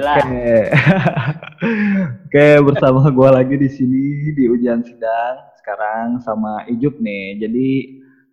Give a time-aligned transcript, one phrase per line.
[0.00, 0.72] Oke.
[2.24, 7.36] Oke, bersama gua lagi di sini di ujian sidang sekarang sama Ijup nih.
[7.36, 7.68] Jadi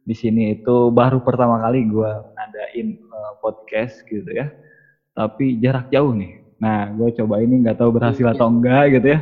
[0.07, 4.47] di sini itu baru pertama kali gua ngadain uh, podcast gitu ya.
[5.11, 6.39] Tapi jarak jauh nih.
[6.57, 9.19] Nah, gue coba ini nggak tahu berhasil atau enggak gitu ya.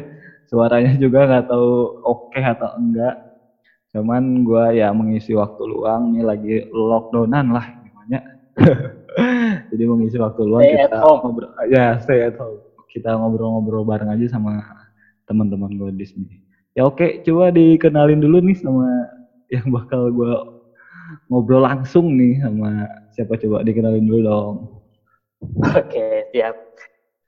[0.48, 3.16] Suaranya juga nggak tahu oke okay atau enggak.
[3.92, 8.20] Cuman gue ya mengisi waktu luang nih lagi lockdownan lah gimana.
[9.72, 12.60] Jadi mengisi waktu luang stay kita ngobrol ya stay at home.
[12.92, 14.64] Kita ngobrol-ngobrol bareng aja sama
[15.28, 16.36] teman-teman gue di sini.
[16.76, 18.88] Ya oke, coba dikenalin dulu nih sama
[19.52, 20.34] yang bakal gue
[21.32, 24.56] ngobrol langsung nih sama siapa coba dikenalin dulu dong.
[25.76, 26.56] Oke, siap.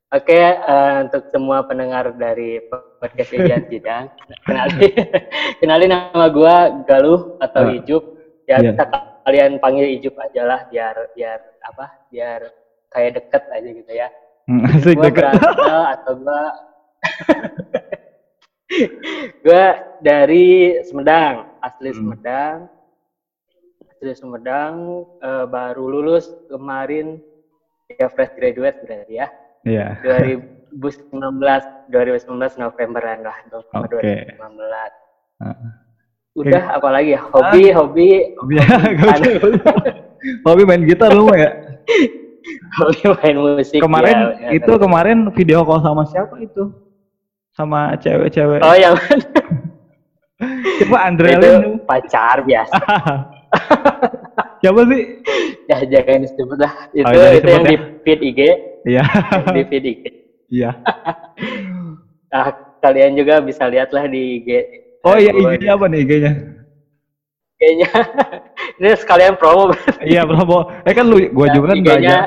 [0.07, 2.63] Oke, uh, untuk semua pendengar dari
[3.03, 4.07] podcast Ujian Sidang,
[4.47, 4.95] kenalin,
[5.59, 6.55] kenalin nama gue
[6.87, 8.03] Galuh atau uh, Ijup.
[8.47, 8.71] Ya, yeah.
[8.71, 12.07] kita kalian panggil Ijup aja lah, biar biar apa?
[12.07, 12.47] Biar
[12.95, 14.07] kayak deket aja gitu ya.
[14.47, 15.35] Hmm, asik deket.
[15.35, 16.43] berasal atau gue
[19.43, 19.65] gue
[19.99, 21.97] dari Sumedang, asli hmm.
[21.99, 22.57] Sumedang.
[23.91, 27.19] Asli Sumedang, uh, baru lulus kemarin
[27.91, 29.27] ya fresh graduate berarti ya.
[29.67, 29.99] Iya.
[29.99, 30.39] Yeah.
[30.71, 34.31] 2019 2019 Novemberan lah November okay.
[34.39, 35.43] 2019.
[35.43, 35.86] Uh.
[36.37, 36.77] Udah okay.
[36.77, 37.81] apalagi ya hobi ah.
[37.81, 38.07] hobi
[38.37, 38.61] hobi,
[40.45, 41.49] hobi main gitar lu ya?
[42.77, 43.81] hobi main musik.
[43.81, 46.69] Kemarin ya, itu ya, kemarin video call sama siapa itu?
[47.57, 48.61] Sama cewek-cewek.
[48.61, 48.93] Oh yang
[50.85, 51.51] Coba Andre itu
[51.89, 52.77] pacar biasa.
[54.61, 55.03] Siapa sih?
[55.65, 56.73] Ya jangan disebut lah.
[56.93, 57.69] Itu oh, itu yang ya?
[57.73, 58.41] di feed IG.
[58.85, 59.03] Iya.
[59.57, 60.03] di feed IG.
[60.53, 60.71] Iya.
[62.29, 62.45] nah,
[62.85, 64.49] kalian juga bisa lihat lah di IG.
[65.07, 66.31] Oh iya IG-nya apa nih IG-nya?
[67.57, 67.91] IG-nya
[68.83, 69.71] ini sekalian promo.
[70.03, 70.67] iya promo.
[70.83, 72.19] Eh kan lu, gua nah, juga kan belajar.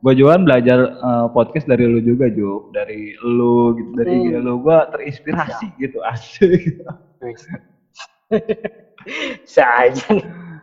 [0.00, 2.72] Gua juga kan belajar uh, podcast dari lu juga Juk.
[2.72, 4.22] Dari lu gitu, dari hmm.
[4.30, 4.54] IG lu.
[4.62, 5.80] Gua terinspirasi ya.
[5.82, 6.62] gitu, asik.
[9.44, 10.08] Saja.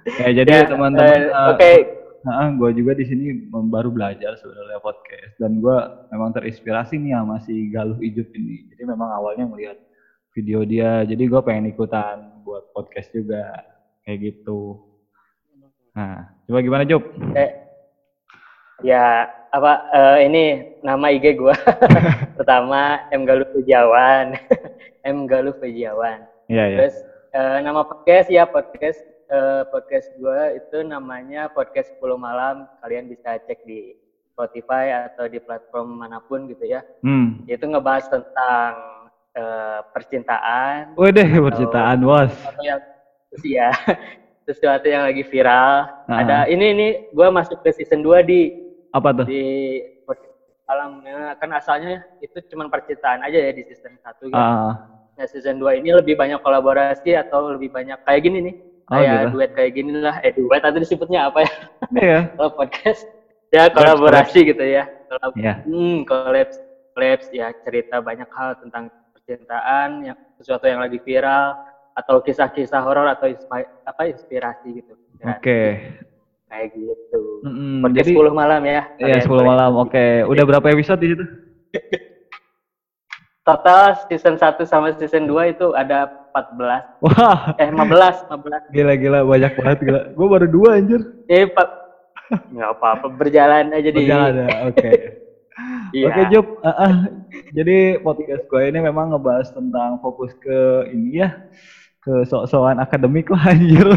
[0.08, 1.22] ya jadi ya, teman-teman.
[1.30, 1.60] Uh, Oke.
[1.60, 1.78] Okay.
[2.28, 5.78] Nah, gue juga di sini baru belajar sebenarnya podcast dan gue
[6.12, 8.68] memang terinspirasi nih sama si Galuh Ijup ini.
[8.68, 9.80] Jadi memang awalnya melihat
[10.38, 13.66] video dia, jadi gue pengen ikutan buat podcast juga
[14.06, 14.78] kayak gitu.
[15.98, 17.02] Nah, coba gimana Jup?
[17.34, 17.50] Eh,
[18.86, 21.56] ya apa uh, ini nama IG gue
[22.38, 24.38] pertama M Galuh Pujiawan,
[25.10, 26.30] M Galuh Pujiawan.
[26.46, 26.78] Iya, iya.
[26.86, 26.96] Terus
[27.34, 29.02] uh, nama podcast ya podcast
[29.34, 32.70] uh, podcast gue itu namanya podcast 10 malam.
[32.86, 33.98] Kalian bisa cek di
[34.38, 36.86] Spotify atau di platform mana pun gitu ya.
[37.02, 37.42] Hmm.
[37.50, 38.97] Itu ngebahas tentang
[39.38, 40.98] uh, percintaan.
[40.98, 42.34] deh percintaan, bos.
[42.44, 42.82] Atau yang
[43.58, 43.70] ya
[44.50, 45.86] sesuatu yang lagi viral.
[45.86, 46.22] Uh -huh.
[46.26, 48.52] Ada ini ini gue masuk ke season 2 di
[48.92, 49.26] apa tuh?
[49.30, 49.46] Di
[50.68, 54.36] alamnya kan asalnya itu cuma percintaan aja ya di season 1 gitu.
[54.36, 54.76] Uh.
[55.18, 58.56] Nah, season 2 ini lebih banyak kolaborasi atau lebih banyak kayak gini nih
[58.88, 59.32] Oh, kayak gitu.
[59.36, 61.52] duet kayak gini lah eh duet atau disebutnya apa ya
[62.00, 63.04] iya kalau podcast
[63.52, 65.60] ya kolaborasi gitu ya Kolab yeah.
[65.68, 66.56] hmm collabs
[66.96, 68.88] collabs ya cerita banyak hal tentang
[69.28, 71.60] percintaan yang sesuatu yang lagi viral
[72.00, 76.00] atau kisah-kisah horor atau inspi apa inspirasi gitu oke okay.
[76.48, 80.24] kayak gitu mm, podcast jadi, 10 malam ya iya 10 malam oke okay.
[80.24, 81.26] udah berapa episode di situ
[83.52, 87.04] total season 1 sama season 2 itu ada 14.
[87.04, 87.58] Wah.
[87.60, 88.72] Eh 15, 15.
[88.76, 90.02] Gila gila banyak banget gila.
[90.14, 91.02] Gue baru dua anjir.
[91.26, 91.68] Eh Pak.
[92.54, 94.04] Enggak apa-apa, berjalan aja di.
[94.06, 94.78] Berjalan ya, oke.
[94.78, 95.27] Okay.
[95.96, 96.08] Iya.
[96.10, 96.46] Oke, Jup.
[96.64, 96.96] Uh, uh.
[97.52, 101.36] Jadi podcast gue ini memang ngebahas tentang fokus ke ini ya,
[102.08, 103.88] ke sok-sokan akademik lah anjir.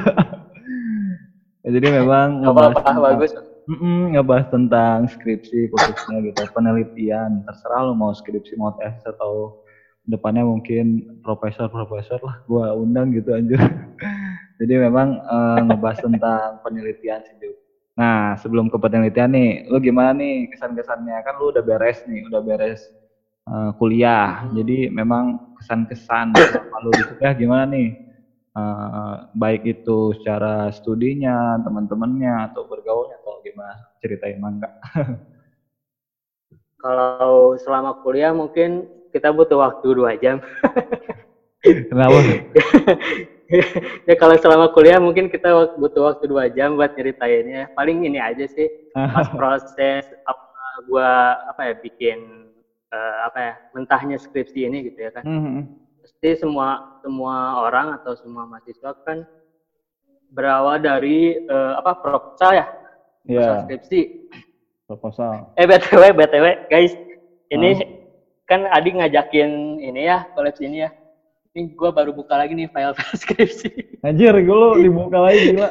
[1.60, 3.30] jadi memang ngebahas apa, apa, bagus
[3.70, 9.62] Mm-mm, ngebahas tentang skripsi khususnya gitu penelitian terserah lo mau skripsi mau tes atau
[10.10, 13.60] depannya mungkin profesor-profesor lah gua undang gitu anjir
[14.58, 17.54] jadi memang uh, ngebahas tentang penelitian sih Juk.
[18.00, 21.20] Nah sebelum ke penelitian nih lo gimana nih kesan-kesannya?
[21.20, 22.88] Kan lo udah beres nih udah beres
[23.44, 24.48] uh, kuliah.
[24.48, 24.56] Hmm.
[24.56, 26.32] jadi memang kesan-kesan
[26.72, 27.92] kalau di kuliah gimana nih?
[28.50, 33.76] Uh, baik itu secara studinya teman-temannya atau bergaulnya gimana?
[34.00, 34.68] Ceritain mangga.
[36.80, 40.40] Kalau selama kuliah mungkin kita butuh waktu dua jam.
[41.60, 42.16] Kenapa
[44.08, 48.46] ya kalau selama kuliah mungkin kita butuh waktu dua jam buat ceritainnya paling ini aja
[48.46, 50.42] sih pas proses apa
[50.88, 52.50] gua apa ya bikin
[52.94, 55.62] uh, apa ya mentahnya skripsi ini gitu ya kan mm -hmm.
[56.00, 59.26] pasti semua semua orang atau semua mahasiswa kan
[60.30, 62.66] berawal dari uh, apa proposal ya
[63.28, 63.66] Iya.
[63.66, 64.00] skripsi.
[64.88, 65.52] Proposal.
[65.54, 66.92] Eh BTW BTW guys,
[67.52, 67.78] ini
[68.48, 70.90] kan Adi ngajakin ini ya kolaps ini ya.
[71.50, 73.98] Ini gue baru buka lagi nih file transkripsi.
[74.06, 75.68] Anjir, gue lo dibuka lagi gila.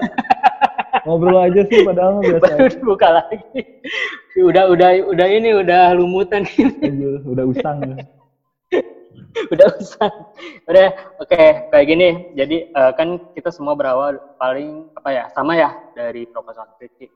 [1.08, 2.52] Ngobrol aja sih padahal biasa.
[2.52, 3.62] baru dibuka lagi.
[4.44, 6.76] Udah udah udah ini udah lumutan ini.
[6.84, 7.80] Anjir, udah usang.
[7.84, 7.96] ya.
[9.54, 10.10] udah usah
[10.66, 10.90] udah
[11.22, 16.26] oke kayak gini jadi eh, kan kita semua berawal paling apa ya sama ya dari
[16.30, 17.08] proposal skripsi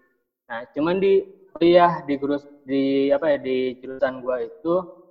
[0.48, 5.02] nah cuman di kuliah di gurus di apa ya di jurusan gua itu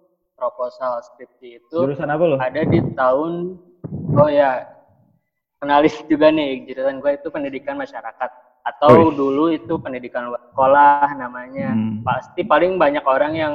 [0.42, 2.36] proposal skripsi itu Jurusan apa lo?
[2.42, 3.54] ada di tahun
[4.18, 4.66] oh ya
[5.62, 8.30] kenalin juga nih jurusan gua itu pendidikan masyarakat
[8.62, 9.14] atau Wih.
[9.14, 12.02] dulu itu pendidikan luar sekolah namanya Hmm.
[12.02, 13.54] pasti paling banyak orang yang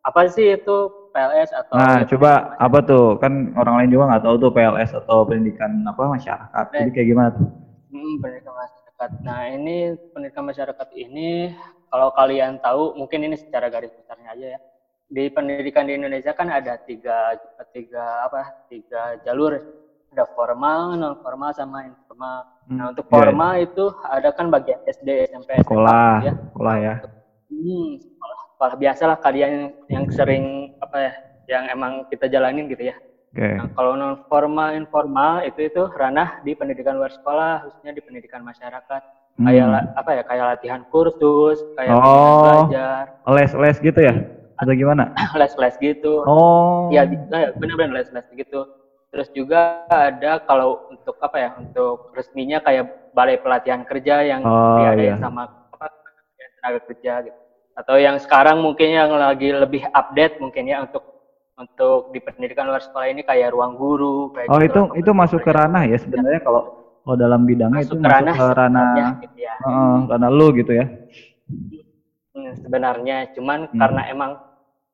[0.00, 3.20] apa sih itu PLS atau Nah, coba apa tuh?
[3.20, 6.64] Kan orang lain juga nggak tahu tuh PLS atau pendidikan apa masyarakat.
[6.72, 7.48] Jadi kayak gimana tuh?
[7.92, 9.10] Hmm, pendidikan masyarakat.
[9.20, 9.76] Nah, ini
[10.16, 11.52] pendidikan masyarakat ini
[11.92, 14.60] kalau kalian tahu, mungkin ini secara garis besarnya aja ya.
[15.12, 17.36] Di pendidikan di Indonesia kan ada tiga,
[17.68, 18.48] tiga apa?
[18.64, 19.60] Tiga jalur.
[20.08, 22.48] Ada formal, non formal, sama informal.
[22.64, 26.32] Nah, Hmm, untuk iya, formal itu ada kan bagian SD, SMP, SMA, Sekolah, ya.
[26.32, 26.94] sekolah ya.
[27.52, 29.52] Hmm, sekolah, sekolah biasa lah kalian
[29.90, 30.44] yang sering
[30.78, 31.12] apa ya,
[31.50, 32.96] yang emang kita jalanin gitu ya.
[33.32, 33.48] Oke.
[33.56, 38.40] Nah, kalau non formal informal itu itu ranah di pendidikan luar sekolah, khususnya di pendidikan
[38.40, 39.00] masyarakat.
[39.40, 39.44] Hmm.
[39.48, 40.22] Kayak apa ya?
[40.24, 42.68] Kayak latihan kursus, kayak Oh.
[42.68, 44.14] belajar, Les-les gitu ya?
[44.62, 45.10] Atau gimana?
[45.40, 46.22] les-les gitu.
[46.22, 46.86] Oh.
[46.94, 48.62] Iya, ya, benar-benar les-les gitu.
[49.10, 51.50] Terus juga ada kalau untuk apa ya?
[51.58, 55.20] Untuk resminya kayak balai pelatihan kerja yang Oh, diadain iya.
[55.20, 55.84] sama apa
[56.56, 57.38] tenaga kerja gitu.
[57.76, 61.02] Atau yang sekarang mungkin yang lagi lebih update mungkin ya untuk
[61.52, 65.40] untuk di pendidikan luar sekolah ini kayak ruang guru kayak Oh gitu itu itu masuk
[65.44, 66.64] ke ranah ya sebenarnya kalau
[67.04, 69.54] kalau dalam bidangnya Masuk itu ke masuk ranah ke ranah gitu ya.
[69.60, 70.86] Heeh, ranah lu gitu ya.
[72.32, 73.76] Hmm, sebenarnya cuman Hmm.
[73.80, 74.30] karena emang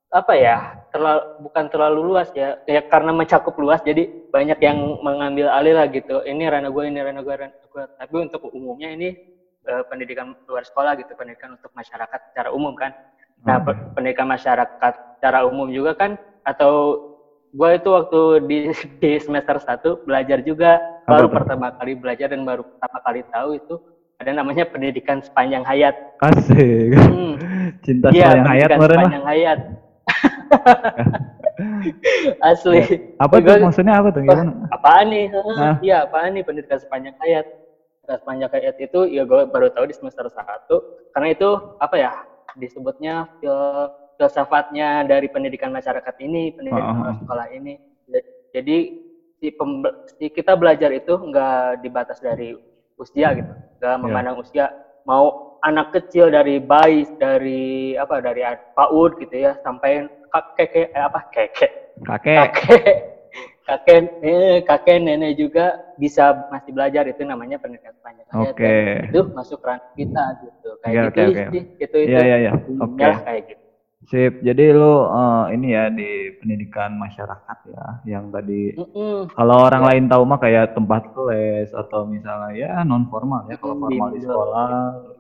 [0.09, 0.57] apa ya
[0.89, 5.85] terlalu bukan terlalu luas ya ya karena mencakup luas jadi banyak yang mengambil alih lah
[5.89, 9.13] gitu ini ranah gue ini ranah gue ranah gue tapi untuk umumnya ini
[9.69, 12.93] eh, pendidikan luar sekolah gitu pendidikan untuk masyarakat secara umum kan
[13.39, 13.71] nah Hmm.
[13.71, 16.99] pe- pendidikan masyarakat secara umum juga kan atau
[17.49, 18.59] gue itu waktu di,
[19.01, 21.37] di semester 1 belajar juga Apa baru tuh?
[21.37, 23.75] pertama kali belajar dan baru pertama kali tahu itu
[24.19, 26.97] ada namanya pendidikan sepanjang hayat Asik.
[26.99, 27.39] Hmm.
[27.87, 28.89] Cinta hayat pendidikan lah.
[28.91, 29.59] sepanjang hayat.
[32.49, 32.79] Asli.
[33.19, 34.53] Apa tuh maksudnya apa tuh gimana?
[34.71, 35.27] apaan nih?
[35.83, 37.47] Iya, apaan nih pendidikan sepanjang hayat?
[38.05, 40.39] Pendidikan sepanjang hayat itu ya gue baru tahu di semester 1
[41.15, 41.49] karena itu
[41.83, 42.13] apa ya?
[42.57, 43.55] Disebutnya fil
[44.19, 47.19] filsafatnya dari pendidikan masyarakat ini, pendidikan Oh, oh, luar oh.
[47.23, 47.79] sekolah ini.
[48.51, 48.77] Jadi
[49.39, 49.47] si,
[50.19, 52.51] si kita belajar itu nggak dibatas dari
[52.99, 54.03] usia gitu, nggak Iya.
[54.03, 54.75] memandang usia.
[55.07, 58.43] Mau anak kecil dari bayi, dari apa dari
[58.75, 62.37] PAUD gitu ya, sampai kakek eh, apa kakek Kakek.
[62.55, 62.97] kakek
[63.67, 68.65] kakek eh, kakek nenek juga bisa masih belajar itu namanya pendidikan sepanjang hayat Oke.
[68.65, 71.45] dan itu masuk ranah kita gitu kayak Oke, gitu oke, oke.
[71.53, 72.53] sih itu itu Iya iya iya.
[72.65, 73.25] umumnya Oke.
[73.27, 73.65] kayak gitu
[74.01, 74.33] Sip.
[74.41, 79.27] Jadi lu eh, ini ya di pendidikan masyarakat ya yang tadi Mm-mm.
[79.35, 83.75] kalau orang lain tahu mah kayak tempat les atau misalnya ya non formal ya kalau
[83.75, 84.71] Mm, formal di sekolah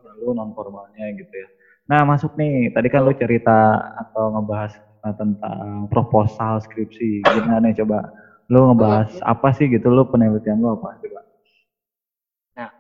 [0.09, 1.49] lalu non formalnya gitu ya.
[1.91, 4.73] Nah masuk nih tadi kan lu cerita atau ngebahas
[5.15, 7.23] tentang proposal skripsi.
[7.25, 8.03] Gimana nih coba?
[8.47, 9.89] Lu ngebahas apa sih gitu?
[9.89, 10.97] Lu penelitian lu apa?
[10.97, 11.21] Coba?
[12.55, 12.71] nah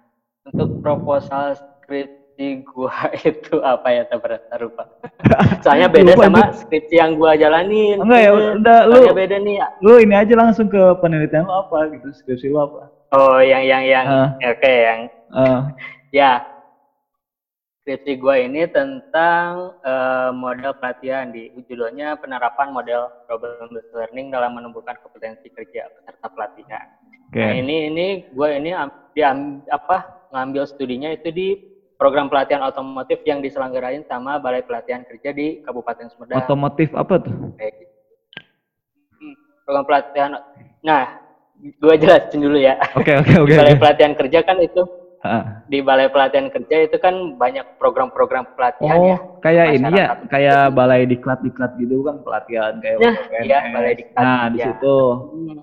[0.44, 2.16] untuk proposal skripsi
[2.64, 2.90] gua
[3.28, 4.02] itu apa ya?
[4.04, 4.84] Tak pernah lupa.
[5.62, 8.00] Soalnya beda Lupa, sama skripsi yang gua jalanin.
[8.00, 9.66] Enggak ya Hmm, udah lu beda nih ya.
[9.78, 12.88] lu ini aja langsung ke penelitian lu apa gitu skripsi lu apa?
[13.10, 14.04] oh yang yang yang.
[14.04, 14.28] Ah.
[14.38, 15.00] oke yang.
[15.28, 15.60] Eh,
[16.08, 16.40] Ya,
[17.88, 24.52] skripsi gue ini tentang eh, model pelatihan di judulnya penerapan model problem based learning dalam
[24.52, 26.84] menumbuhkan kompetensi kerja peserta pelatihan.
[27.32, 27.40] Oke.
[27.40, 31.56] Nah ini ini gue ini am- diam, apa ngambil studinya itu di
[31.96, 36.44] program pelatihan otomotif yang diselenggarain sama Balai Pelatihan Kerja di Kabupaten Sumedang.
[36.44, 37.56] Otomotif apa tuh?
[37.56, 37.94] Kayak gitu.
[39.16, 40.30] Hmm, Program pelatihan.
[40.84, 41.08] Nah,
[41.56, 42.76] gue jelasin dulu ya.
[43.00, 43.56] Oke oke oke.
[43.64, 43.80] Balai.
[43.80, 44.84] Pelatihan Kerja kan itu
[45.68, 49.18] Di Balai Pelatihan Kerja itu kan banyak program-program pelatihan ya.
[49.18, 54.24] Oh, kayak ini ya, kayak balai diklat-diklat gitu kan pelatihan kayak Nah, iya, balai diklat,
[54.24, 54.66] Nah, di iya.
[54.72, 54.96] situ.
[55.28, 55.58] Hmm,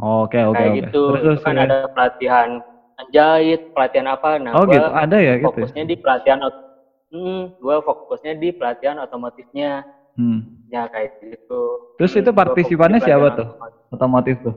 [0.00, 0.76] Oke, oke, oke.
[0.80, 1.02] gitu.
[1.20, 1.62] Terus, kan oke.
[1.66, 2.48] ada pelatihan
[2.96, 4.30] menjahit, pelatihan apa.
[4.40, 4.88] Nah, Oh, gua gitu.
[4.96, 5.44] Ada ya gitu.
[5.44, 5.48] ya?
[5.52, 6.62] fokusnya di pelatihan ot-
[7.12, 9.84] hmm, gua fokusnya di pelatihan otomotifnya.
[10.16, 10.40] Hmm.
[10.70, 11.62] Ya kayak gitu.
[11.98, 13.46] Terus Hmm, itu partisipannya siapa tuh?
[13.50, 13.82] otomotif.
[13.92, 14.54] Otomotif tuh.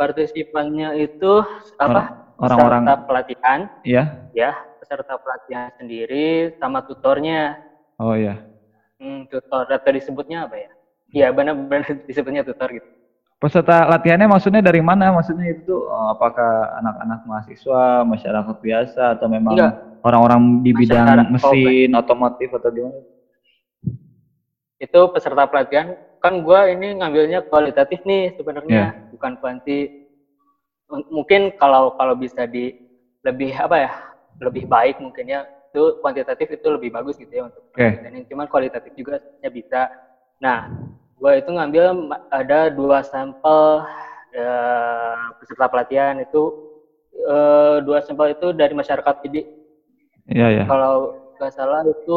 [0.00, 1.32] Partisipannya itu
[1.76, 2.08] apa?
[2.40, 4.04] Orang-orang Peserta pelatihan, Iya.
[4.32, 7.60] ya, peserta pelatihan sendiri sama tutornya.
[8.00, 8.40] Oh iya.
[8.96, 10.70] Hmm, tutor atau disebutnya apa ya?
[11.12, 12.88] Iya benar-benar disebutnya tutor gitu.
[13.40, 15.12] Peserta latihannya maksudnya dari mana?
[15.12, 19.56] Maksudnya itu eh, apakah anak-anak mahasiswa, masyarakat biasa atau memang
[20.00, 23.00] orang-orang di bidang masyarakat, mesin, oh, otomotif atau gimana?
[24.80, 29.08] Itu peserta pelatihan kan gue ini ngambilnya kualitatif nih sebenarnya, yeah.
[29.12, 29.99] bukan kuanti.
[30.90, 32.74] Mungkin kalau kalau bisa di
[33.22, 33.92] lebih apa ya,
[34.42, 38.02] lebih baik mungkin ya itu kuantitatif itu lebih bagus gitu ya untuk okay.
[38.26, 39.86] Cuman kualitatif juga bisa.
[40.42, 40.66] Nah,
[41.20, 43.84] gue itu ngambil ada dua sampel
[44.34, 46.48] uh, peserta pelatihan itu
[47.28, 49.44] uh, dua sampel itu dari masyarakat jadi
[50.32, 52.16] iya ya kalau nggak salah itu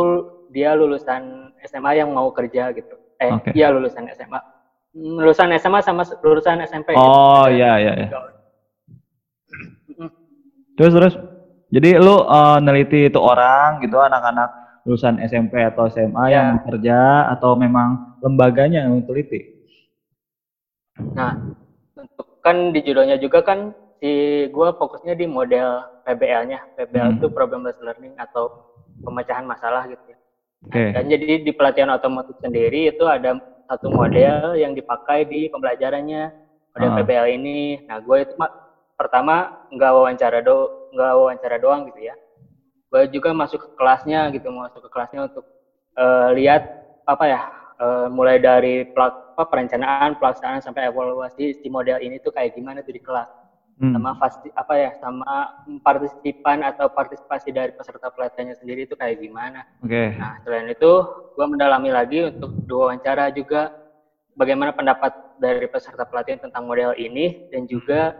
[0.55, 3.51] dia lulusan SMA yang mau kerja gitu eh okay.
[3.51, 4.39] iya lulusan SMA
[4.95, 8.07] lulusan SMA sama lulusan SMP oh iya iya ya.
[10.77, 11.13] Terus terus
[11.73, 16.33] jadi lu uh, neliti itu orang gitu anak-anak lulusan SMP atau SMA ya.
[16.37, 19.63] yang bekerja atau memang lembaganya yang teliti?
[21.15, 21.55] Nah,
[21.95, 23.71] untuk kan di judulnya juga kan
[24.03, 26.75] si gue fokusnya di model PBL-nya.
[26.75, 27.17] PBL hmm.
[27.17, 30.19] itu problem based learning atau pemecahan masalah gitu ya.
[30.67, 30.89] Okay.
[30.95, 36.31] Dan jadi di pelatihan otomotif sendiri itu ada satu model yang dipakai di pembelajarannya
[36.75, 36.95] model uh.
[36.99, 37.87] PBL ini.
[37.87, 38.35] Nah, gue itu
[39.03, 42.15] pertama nggak wawancara do nggak wawancara doang gitu ya
[42.93, 45.43] gue juga masuk ke kelasnya gitu masuk ke kelasnya untuk
[45.99, 46.63] uh, lihat
[47.03, 47.41] apa ya
[47.83, 52.85] uh, mulai dari pelak, apa, perencanaan pelaksanaan sampai evaluasi si model ini tuh kayak gimana
[52.85, 53.27] tuh di kelas
[53.81, 53.97] hmm.
[53.97, 59.65] sama pasti apa ya sama partisipan atau partisipasi dari peserta pelatihannya sendiri itu kayak gimana.
[59.81, 60.13] Okay.
[60.15, 60.91] Nah selain itu
[61.33, 63.73] gue mendalami lagi untuk dua wawancara juga
[64.37, 68.13] bagaimana pendapat dari peserta pelatihan tentang model ini dan juga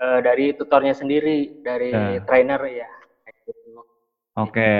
[0.00, 2.22] uh, dari tutornya sendiri dari yeah.
[2.24, 2.88] trainer ya
[4.38, 4.72] Oke.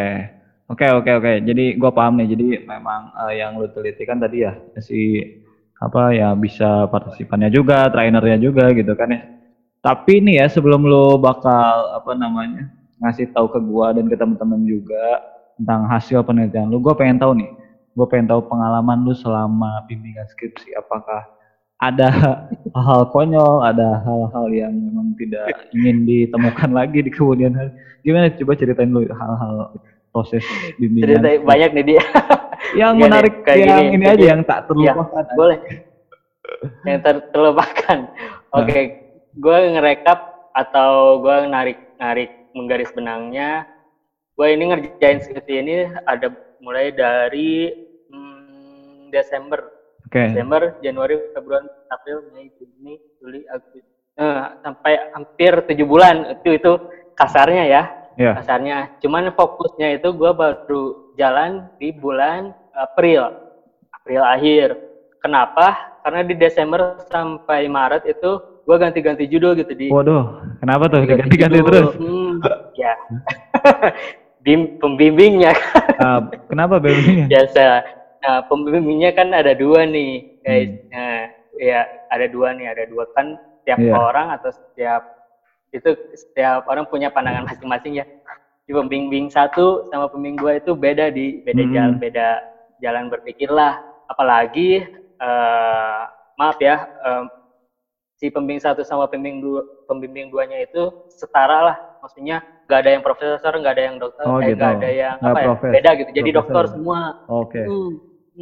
[0.69, 1.33] Oke, oke, oke.
[1.43, 2.29] Jadi gua paham nih.
[2.37, 5.25] Jadi memang uh, yang lu teliti kan tadi ya si
[5.81, 9.21] apa ya bisa partisipannya juga, trainernya juga gitu kan ya.
[9.83, 12.69] Tapi nih ya sebelum lu bakal apa namanya
[13.03, 15.23] ngasih tahu ke gua dan ke teman-teman juga
[15.59, 17.51] tentang hasil penelitian lu, gua pengen tahu nih.
[17.97, 20.77] Gua pengen tahu pengalaman lu selama bimbingan skripsi.
[20.79, 21.27] Apakah
[21.79, 22.09] ada
[22.75, 27.71] hal-hal konyol, ada hal-hal yang memang tidak ingin ditemukan lagi di kemudian hari.
[28.03, 29.79] Gimana coba ceritain lu hal-hal
[30.11, 30.43] proses
[30.83, 31.23] bimbingan.
[31.23, 32.05] Ceritain banyak nih dia.
[32.81, 35.23] yang Gini, menarik kayak yang gini, ini aja yang tak terlupakan.
[35.23, 35.59] Ya, boleh.
[36.83, 37.99] yang ter terlupakan.
[38.51, 38.85] Oke, okay.
[39.39, 43.71] gue ngerekap atau gue narik narik menggaris benangnya.
[44.35, 45.75] Gue ini ngerjain skripsi ini
[46.07, 47.71] ada mulai dari
[48.11, 49.78] hmm, Desember
[50.09, 50.33] Okay.
[50.33, 53.85] Desember, Januari, Februari, April, Mei, Juni, Juli, Agustus.
[54.19, 56.73] Uh, sampai hampir tujuh bulan itu itu
[57.13, 57.83] kasarnya ya.
[58.17, 58.35] Yeah.
[58.41, 58.99] Kasarnya.
[59.05, 63.37] Cuman fokusnya itu gue baru jalan di bulan April.
[63.93, 64.69] April akhir.
[65.21, 66.01] Kenapa?
[66.01, 69.93] Karena di Desember sampai Maret itu gue ganti-ganti judul gitu di.
[69.93, 71.95] Waduh, kenapa tuh ganti-ganti terus?
[72.01, 72.41] Hmm,
[72.75, 72.97] ya.
[74.45, 75.53] Bim, pembimbingnya.
[76.01, 77.29] uh, kenapa pembimbingnya?
[77.29, 80.71] Biasa Nah, pembimbingnya kan ada dua nih, guys.
[80.71, 80.89] Hmm.
[80.91, 81.19] Nah,
[81.59, 83.95] ya ada dua nih, ada dua kan setiap yeah.
[83.95, 85.03] orang atau setiap
[85.69, 88.07] itu setiap orang punya pandangan masing-masing ya.
[88.65, 91.73] Di pembimbing satu sama pembimbing dua itu beda di beda hmm.
[91.73, 92.29] jalan beda
[92.81, 93.77] jalan berpikir lah.
[94.09, 94.89] Apalagi
[95.21, 96.09] uh,
[96.41, 97.29] maaf ya, um,
[98.17, 103.03] si pembimbing satu sama pembimbing dua pembimbing duanya itu setara lah, maksudnya nggak ada yang
[103.05, 104.61] profesor, nggak ada yang dokter, oh, eh, gitu.
[104.61, 106.11] gak ada yang apa ya, beda gitu.
[106.13, 106.41] Jadi profesor.
[106.41, 107.01] dokter semua.
[107.29, 107.53] Oke.
[107.53, 107.65] Okay.
[107.65, 107.93] Hmm,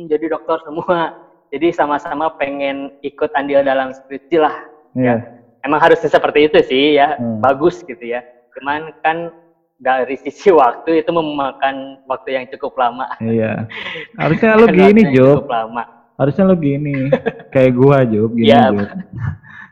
[0.04, 1.16] jadi dokter semua.
[1.46, 4.66] Jadi sama-sama pengen ikut andil dalam skripsi lah
[4.98, 5.22] yeah.
[5.22, 5.36] ya
[5.66, 7.18] emang harusnya seperti itu sih ya.
[7.18, 7.42] Hmm.
[7.42, 8.22] bagus gitu ya.
[8.58, 9.30] Cuman kan
[9.78, 13.06] dari sisi waktu itu memakan waktu yang cukup lama.
[13.22, 13.70] Iya.
[14.18, 15.46] Harusnya lo gini Jo
[16.16, 17.12] harusnya lo gini.
[17.54, 18.74] Kayak gua Jo gini yeah.
[18.74, 18.86] Jo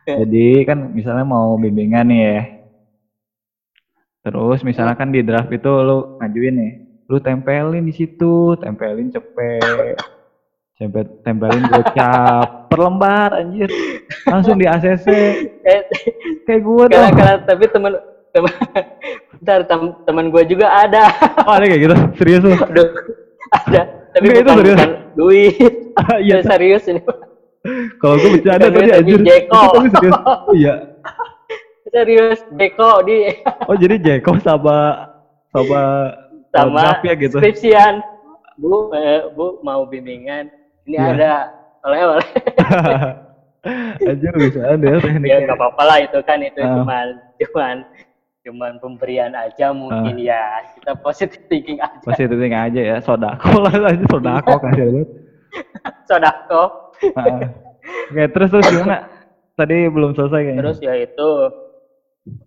[0.05, 2.41] jadi kan misalnya mau bimbingan nih ya.
[4.25, 6.73] Terus misalnya kan di draft itu lo ngajuin nih
[7.05, 10.01] lu tempelin di situ, tempelin cepet,
[10.75, 13.71] tempel tempelin gocap per lembar anjir,
[14.27, 15.07] langsung di ACC.
[16.45, 17.01] Kayak gue tuh.
[17.15, 17.93] Kalau tapi temen
[18.35, 18.53] temen
[19.45, 19.61] ntar
[20.05, 21.07] temen gue juga ada.
[21.47, 22.53] Oh ada kayak gitu, serius lu?
[22.59, 22.89] Aduh,
[23.55, 23.83] ada.
[24.15, 24.79] Tapi Enggak, bukan, itu serius.
[24.79, 25.75] bukan duit.
[26.23, 27.01] Iya serius ini.
[28.03, 29.21] Kalau gue bercanda tadi anjir.
[29.23, 29.63] Jeko.
[29.79, 30.19] Tapi serius.
[30.55, 30.75] Iya.
[31.95, 33.17] Serius, Jeko di.
[33.71, 35.07] Oh jadi Jeko sama
[35.55, 35.83] sama
[36.51, 37.39] sama ya gitu.
[37.39, 38.03] skripsian
[38.59, 40.51] bu eh, bu mau bimbingan
[40.85, 41.13] ini yeah.
[41.13, 41.33] ada
[41.85, 42.29] oleh oleh
[44.05, 46.69] aja bisa ada ya tekniknya ya nggak apa-apa lah itu kan itu uh.
[46.81, 47.07] cuman
[47.41, 47.77] cuman
[48.45, 50.25] cuman pemberian aja mungkin uh.
[50.25, 50.43] ya
[50.77, 55.03] kita positive thinking aja positive thinking aja ya sodako lah aja sodako kasih lu
[56.09, 56.63] sodako
[57.05, 59.05] Oke, okay, terus terus gimana?
[59.59, 60.63] Tadi belum selesai kayaknya.
[60.63, 61.31] Terus ya itu,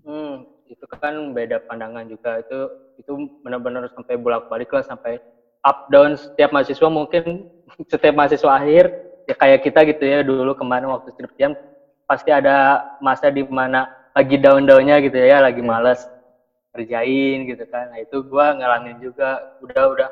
[0.07, 0.33] hmm,
[0.71, 2.59] itu kan beda pandangan juga itu
[2.97, 3.11] itu
[3.45, 5.21] benar-benar sampai bolak-balik lah sampai
[5.63, 7.47] up down setiap mahasiswa mungkin
[7.91, 8.91] setiap mahasiswa akhir
[9.27, 11.53] ya kayak kita gitu ya dulu kemarin waktu skripsian
[12.07, 15.67] pasti ada masa di mana lagi down-downnya gitu ya lagi iya.
[15.67, 16.01] males
[16.71, 20.09] kerjain gitu kan nah itu gue ngalamin juga udah udah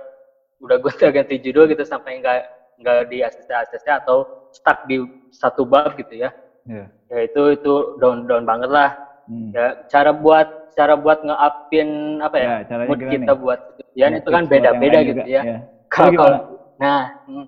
[0.61, 2.39] udah gue ganti judul gitu sampai nggak
[2.83, 4.99] nggak di ACC ACC atau stuck di
[5.31, 6.29] satu bab gitu ya
[6.67, 6.91] yeah.
[7.07, 7.73] ya itu itu
[8.03, 8.91] down down banget lah
[9.29, 9.50] hmm.
[9.53, 13.39] ya cara buat cara buat ngeupin apa ya, ya mood kita nih?
[13.39, 13.60] buat
[13.96, 15.24] ya, itu kan beda-beda gitu juga.
[15.24, 15.58] ya, ya.
[15.88, 17.48] kalau nah hmm,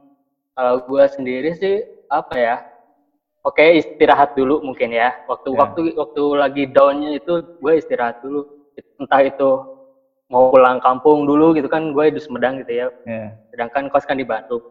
[0.56, 2.56] kalau gue sendiri sih apa ya
[3.44, 5.58] oke okay, istirahat dulu mungkin ya waktu ya.
[5.60, 8.48] waktu waktu lagi downnya itu gue istirahat dulu
[9.04, 9.52] entah itu
[10.28, 13.32] mau pulang kampung dulu gitu kan gue di Sumedang gitu ya yeah.
[13.52, 14.64] sedangkan kos kan di Bandung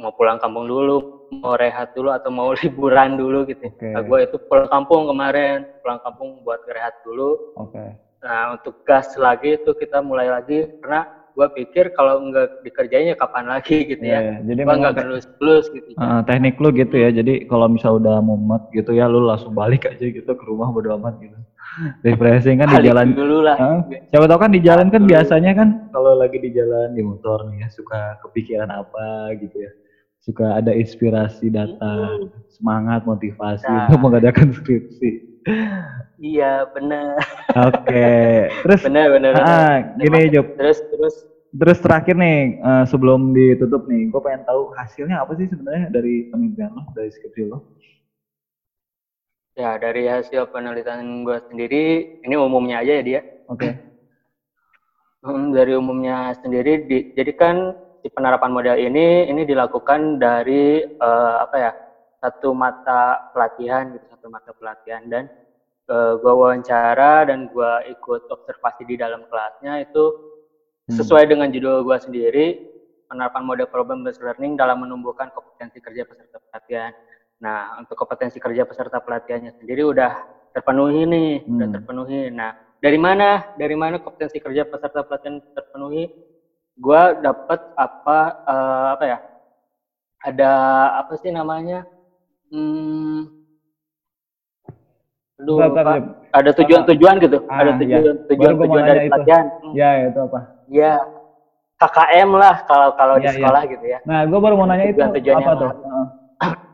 [0.00, 3.92] mau pulang kampung dulu mau rehat dulu atau mau liburan dulu gitu okay.
[3.92, 7.96] nah, gue itu pulang kampung kemarin pulang kampung buat rehat dulu okay.
[8.24, 13.48] nah untuk gas lagi itu kita mulai lagi karena gue pikir kalau nggak dikerjainnya kapan
[13.48, 14.38] lagi gitu yeah, ya yeah.
[14.52, 18.20] jadi gue nggak lulus lulus gitu uh, teknik lu gitu ya jadi kalau misal udah
[18.20, 21.36] mumet gitu ya lu langsung balik aja gitu ke rumah bodo amat gitu
[22.04, 23.56] refreshing kan di jalan dulu lah.
[23.56, 23.80] Uh,
[24.12, 27.64] siapa tahu kan di jalan kan biasanya kan kalau lagi di jalan di motor nih
[27.64, 29.72] ya suka kepikiran apa gitu ya.
[30.22, 32.46] Suka ada inspirasi datang, hmm.
[32.46, 33.90] semangat, motivasi nah.
[33.90, 35.34] untuk mengadakan skripsi.
[36.22, 37.18] Iya, benar.
[37.66, 37.90] Oke.
[37.90, 38.34] Okay.
[38.62, 39.32] Terus benar benar.
[39.42, 40.54] Ah, gini, Job.
[40.54, 41.14] Terus terus
[41.52, 46.32] Terus terakhir nih, uh, sebelum ditutup nih, gue pengen tahu hasilnya apa sih sebenarnya dari
[46.32, 47.76] penelitian lo, dari skripsi lo?
[49.52, 51.84] Ya, dari hasil penelitian gue sendiri,
[52.24, 53.20] ini umumnya aja ya dia.
[53.52, 53.68] Oke.
[53.68, 53.72] Okay.
[55.22, 57.56] Hmm, dari umumnya sendiri, di, jadi kan
[58.00, 61.72] si penerapan model ini, ini dilakukan dari uh, apa ya,
[62.24, 65.28] satu mata pelatihan gitu, satu mata pelatihan dan
[65.92, 70.04] uh, gue wawancara dan gue ikut observasi di dalam kelasnya itu
[70.88, 70.96] hmm.
[70.96, 72.46] sesuai dengan judul gue sendiri,
[73.06, 76.96] penerapan model problem based learning dalam menumbuhkan kompetensi kerja peserta pelatihan
[77.42, 80.14] Nah, untuk kompetensi kerja peserta pelatihannya sendiri udah
[80.54, 81.58] terpenuhi nih, hmm.
[81.58, 82.20] udah terpenuhi.
[82.30, 83.58] Nah, dari mana?
[83.58, 86.06] Dari mana kompetensi kerja peserta pelatihan terpenuhi?
[86.78, 89.18] Gua dapat apa uh, apa ya?
[90.22, 90.52] Ada
[91.02, 91.82] apa sih namanya?
[92.54, 93.42] Hmm,
[95.42, 95.58] Aduh,
[96.30, 97.42] ada tujuan-tujuan gitu.
[97.50, 97.74] Ah, ada
[98.30, 98.88] tujuan-tujuan ya.
[98.94, 99.44] dari pelatihan.
[99.58, 99.74] Hmm.
[99.74, 100.40] Ya, itu apa?
[100.70, 100.92] Ya,
[101.82, 103.34] KKM lah kalau kalau ya, di iya.
[103.42, 103.72] sekolah ya.
[103.74, 103.98] gitu ya.
[104.06, 105.72] Nah, gue baru mau nanya itu apa tuh?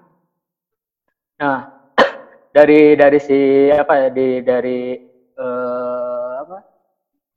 [1.38, 1.70] Nah,
[2.57, 4.98] dari dari si apa ya di dari
[5.38, 6.59] uh, apa?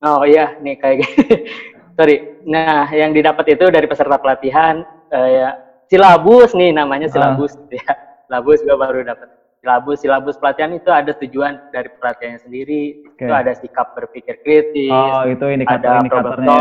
[0.01, 1.25] Oh iya, nih kayak gini.
[1.97, 2.17] Sorry.
[2.49, 4.81] Nah, yang didapat itu dari peserta pelatihan
[5.13, 5.49] uh, ya
[5.85, 7.13] silabus nih namanya ah.
[7.13, 7.69] silabus uh.
[7.77, 7.93] ya.
[8.25, 9.29] Silabus gue baru dapat.
[9.61, 13.05] Silabus silabus pelatihan itu ada tujuan dari pelatihannya sendiri.
[13.13, 13.29] Okay.
[13.29, 14.89] Itu ada sikap berpikir kritis.
[14.89, 16.57] Oh, itu indikator ada indikatornya.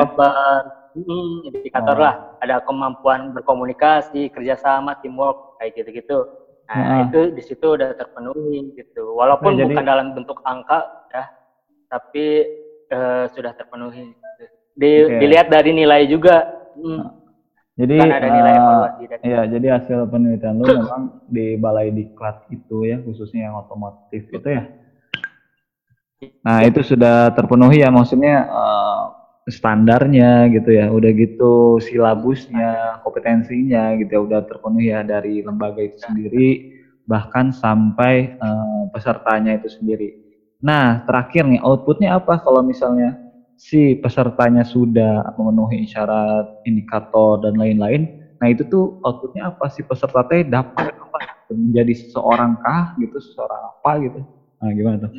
[0.91, 2.03] Hmm, indikator oh.
[2.05, 2.15] lah.
[2.45, 6.29] Ada kemampuan berkomunikasi, kerjasama, teamwork kayak gitu-gitu
[6.71, 9.19] Nah, nah, itu di situ udah terpenuhi gitu.
[9.19, 11.27] Walaupun nah, bukan dalam bentuk angka ya,
[11.91, 12.47] tapi
[12.95, 14.15] uh, sudah terpenuhi.
[14.79, 15.19] Di, okay.
[15.19, 16.47] Dilihat dari nilai juga.
[16.79, 17.11] Hmm, nah,
[17.75, 22.47] jadi kan ada nilai uh, evaluasi Iya, jadi hasil penelitian lu memang di balai diklat
[22.55, 24.63] itu ya, khususnya yang otomotif itu ya.
[26.47, 29.20] Nah, itu sudah terpenuhi ya maksudnya uh,
[29.51, 35.99] standarnya gitu ya, udah gitu silabusnya, kompetensinya gitu ya udah terpenuhi ya dari lembaga itu
[36.01, 36.63] sendiri
[37.11, 40.15] bahkan sampai uh, pesertanya itu sendiri.
[40.63, 43.19] Nah, terakhir nih outputnya apa kalau misalnya
[43.59, 48.07] si pesertanya sudah memenuhi syarat indikator dan lain-lain.
[48.41, 51.19] Nah, itu tuh outputnya apa si peserta teh dapat apa?
[51.53, 54.21] Menjadi seseorang kah gitu, seseorang apa gitu.
[54.63, 55.13] Nah, gimana tuh?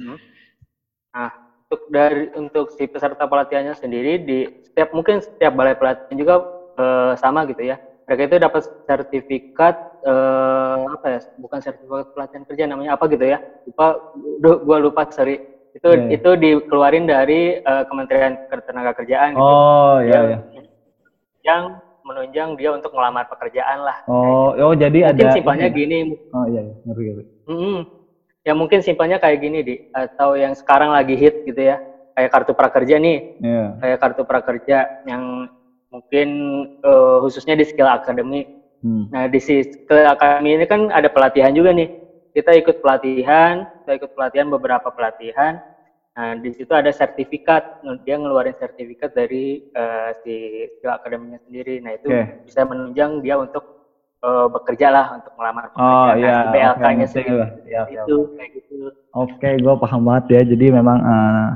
[1.12, 1.32] Nah,
[1.72, 6.36] untuk dari untuk si peserta pelatihannya sendiri di setiap mungkin setiap balai pelatihan juga
[6.76, 7.80] uh, sama gitu ya
[8.12, 13.40] mereka itu dapat sertifikat uh, apa ya bukan sertifikat pelatihan kerja namanya apa gitu ya
[13.64, 14.04] lupa
[14.44, 15.40] gua lupa sorry
[15.72, 16.12] itu yeah.
[16.12, 16.20] Iya.
[16.20, 20.64] itu dikeluarin dari uh, Kementerian Ketenagakerjaan gitu oh iya yeah, yeah.
[21.48, 21.64] yang
[22.04, 26.68] menunjang dia untuk melamar pekerjaan lah oh oh jadi mungkin ada simpelnya gini oh iya,
[26.68, 26.74] iya.
[26.84, 28.01] ngerti ngerti mm -hmm
[28.42, 29.76] ya mungkin simpelnya kayak gini di.
[29.94, 31.82] Atau yang sekarang lagi hit gitu ya.
[32.18, 33.18] Kayak kartu prakerja nih.
[33.40, 33.68] Yeah.
[33.80, 34.78] kayak kartu prakerja
[35.08, 35.48] yang
[35.92, 36.30] mungkin
[36.84, 38.48] uh, khususnya di skill academy
[38.80, 39.12] hmm.
[39.12, 41.90] nah di skill academy ini kan ada pelatihan juga nih.
[42.32, 45.60] Kita ikut pelatihan kita ikut pelatihan beberapa pelatihan.
[46.16, 47.84] Nah di situ ada sertifikat.
[48.08, 51.84] Dia ngeluarin sertifikat dari uh, si skill academy sendiri.
[51.84, 52.40] Nah itu okay.
[52.48, 53.81] bisa menunjang dia untuk
[54.22, 55.98] uh, bekerja lah untuk melamar pekerjaan.
[55.98, 56.38] Oh iya.
[56.54, 57.46] BLK-nya okay, sendiri.
[57.68, 58.76] Ya, itu kayak gitu.
[59.14, 60.42] Oke, okay, gue paham banget ya.
[60.56, 61.48] Jadi memang uh,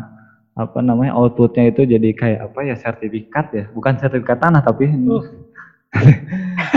[0.55, 5.23] apa namanya outputnya itu jadi kayak apa ya sertifikat ya, bukan sertifikat tanah tapi uh.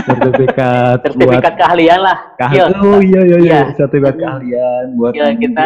[0.03, 2.17] sertifikat sertifikat buat, keahlian lah.
[2.35, 2.69] Keahlian.
[2.83, 3.61] Oh iya iya iya, iya.
[3.75, 5.65] sertifikat keahlian buat iya, kita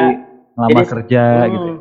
[0.53, 1.71] melamar kerja hmm, gitu.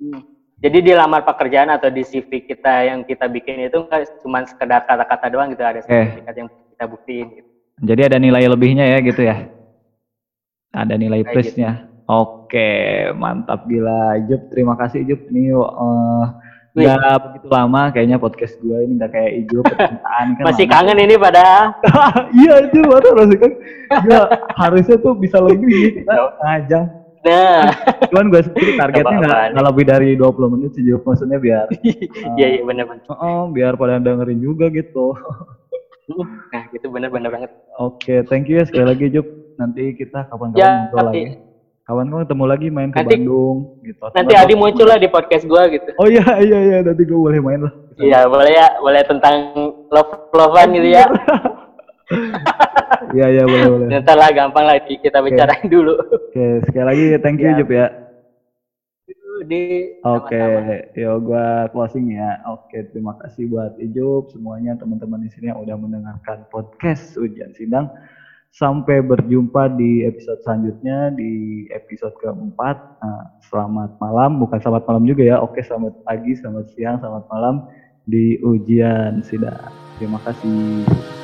[0.00, 0.20] Hmm.
[0.64, 3.84] Jadi di lamar pekerjaan atau di CV kita yang kita bikin itu
[4.24, 6.40] cuma sekedar kata-kata doang gitu, ada sertifikat eh.
[6.40, 7.26] yang kita buktiin.
[7.38, 7.48] Gitu.
[7.86, 9.46] Jadi ada nilai lebihnya ya gitu ya?
[10.74, 11.86] Ada nilai plusnya.
[11.86, 11.92] Gitu.
[12.04, 12.70] Oke,
[13.16, 14.18] mantap gila.
[14.28, 15.30] Jup, terima kasih Jup.
[15.30, 16.26] Ini uh,
[16.74, 20.74] Gak begitu lama kayaknya podcast gue ini gak kayak Ijo percintaan kan Masih lama.
[20.74, 21.70] kangen ini pada
[22.42, 23.52] Iya itu baru masih kan
[24.02, 24.26] Gila,
[24.58, 27.72] harusnya tuh bisa lebih kita ngajang Nah,
[28.12, 31.96] cuman gue sendiri targetnya nggak lebih dari 20 menit sih, maksudnya biar iya
[32.28, 33.08] uh, iya benar-benar.
[33.08, 35.16] Uh, uh, biar pada dengerin juga gitu.
[36.52, 37.50] nah, gitu benar-benar banget.
[37.80, 39.26] Oke, okay, thank you ya sekali lagi Jup.
[39.54, 41.24] Nanti kita kapan-kapan ya, ngobrol lagi.
[41.84, 44.04] Kawan kawan ketemu lagi main ke nanti, Bandung gitu.
[44.16, 45.90] Nanti Adi muncul lah di podcast gue gitu.
[46.00, 47.72] Oh iya iya iya nanti gue boleh main lah.
[48.00, 49.36] Iya boleh ya, boleh tentang
[49.92, 51.04] love lovean gitu ya.
[53.14, 53.88] Iya iya boleh boleh.
[53.92, 55.24] Nanti lah gampang lah kita okay.
[55.28, 55.94] bicarain dulu.
[56.02, 57.58] Oke okay, sekali lagi thank you ya.
[57.60, 57.86] Jup ya.
[59.44, 60.88] Di Oke, okay.
[60.96, 62.40] yo gua closing ya.
[62.48, 67.52] Oke, okay, terima kasih buat Ijup semuanya teman-teman di sini yang udah mendengarkan podcast ujian
[67.52, 67.92] sidang.
[68.54, 72.76] Sampai berjumpa di episode selanjutnya di episode keempat.
[73.02, 75.36] Nah, selamat malam, bukan selamat malam juga ya.
[75.42, 77.66] Oke, selamat pagi, selamat siang, selamat malam
[78.06, 79.74] di ujian sidang.
[79.98, 81.23] Terima kasih.